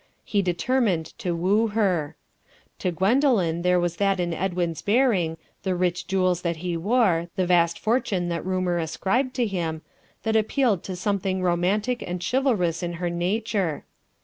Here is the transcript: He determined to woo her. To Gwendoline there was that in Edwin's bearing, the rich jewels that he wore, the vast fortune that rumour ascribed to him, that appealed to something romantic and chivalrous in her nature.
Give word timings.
He 0.25 0.41
determined 0.41 1.05
to 1.19 1.35
woo 1.35 1.67
her. 1.67 2.15
To 2.79 2.89
Gwendoline 2.91 3.61
there 3.61 3.79
was 3.79 3.97
that 3.97 4.19
in 4.19 4.33
Edwin's 4.33 4.81
bearing, 4.81 5.37
the 5.61 5.75
rich 5.75 6.07
jewels 6.07 6.41
that 6.41 6.55
he 6.55 6.75
wore, 6.75 7.27
the 7.35 7.45
vast 7.45 7.77
fortune 7.77 8.27
that 8.29 8.43
rumour 8.43 8.79
ascribed 8.79 9.35
to 9.35 9.45
him, 9.45 9.83
that 10.23 10.35
appealed 10.35 10.83
to 10.85 10.95
something 10.95 11.43
romantic 11.43 12.01
and 12.01 12.19
chivalrous 12.27 12.81
in 12.81 12.93
her 12.93 13.11
nature. 13.11 13.85